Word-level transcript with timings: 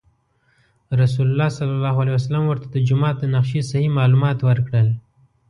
رسول 1.01 1.27
الله 1.31 1.49
صلی 1.57 1.69
الله 1.77 1.95
علیه 2.01 2.15
وسلم 2.17 2.43
ورته 2.47 2.67
د 2.69 2.75
جومات 2.87 3.15
د 3.19 3.23
نقشې 3.35 3.61
صحیح 3.71 3.91
معلومات 3.99 4.37
ورکړل. 4.43 4.87